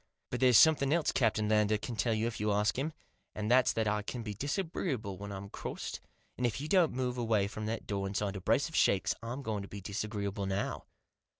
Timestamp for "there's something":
0.39-0.91